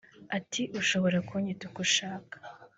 [0.37, 2.35] Ati”Ushobora kunyita uko ushaka